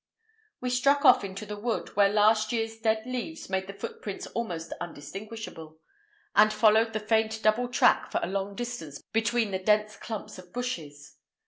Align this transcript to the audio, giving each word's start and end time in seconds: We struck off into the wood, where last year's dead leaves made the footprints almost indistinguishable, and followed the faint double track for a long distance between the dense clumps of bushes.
We 0.61 0.71
struck 0.71 1.05
off 1.05 1.23
into 1.23 1.45
the 1.45 1.59
wood, 1.59 1.95
where 1.95 2.09
last 2.09 2.51
year's 2.51 2.79
dead 2.79 3.03
leaves 3.05 3.51
made 3.51 3.67
the 3.67 3.73
footprints 3.73 4.25
almost 4.25 4.73
indistinguishable, 4.81 5.77
and 6.35 6.51
followed 6.51 6.93
the 6.93 6.99
faint 6.99 7.43
double 7.43 7.67
track 7.67 8.11
for 8.11 8.19
a 8.23 8.27
long 8.27 8.55
distance 8.55 8.99
between 9.13 9.51
the 9.51 9.59
dense 9.59 9.97
clumps 9.97 10.39
of 10.39 10.51
bushes. 10.51 11.17